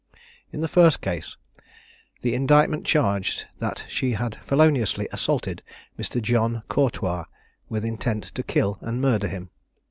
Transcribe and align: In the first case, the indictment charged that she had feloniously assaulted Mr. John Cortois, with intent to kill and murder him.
In 0.51 0.61
the 0.61 0.67
first 0.67 0.99
case, 0.99 1.37
the 2.21 2.33
indictment 2.33 2.87
charged 2.87 3.45
that 3.59 3.85
she 3.87 4.13
had 4.13 4.37
feloniously 4.37 5.07
assaulted 5.11 5.61
Mr. 5.95 6.19
John 6.19 6.63
Cortois, 6.69 7.25
with 7.69 7.85
intent 7.85 8.23
to 8.33 8.41
kill 8.41 8.79
and 8.81 8.99
murder 8.99 9.27
him. 9.27 9.51